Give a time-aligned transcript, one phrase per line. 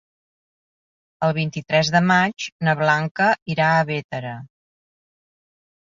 [1.27, 4.33] El vint-i-tres de maig na Blanca irà a Bétera.